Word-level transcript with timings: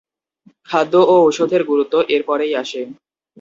খাদ্য 0.69 0.93
ও 1.05 1.15
ঔষধের 1.25 1.61
গুরুত্ব 1.63 1.93
এর 2.13 2.21
পরেই 2.29 2.53
আসে। 2.61 2.81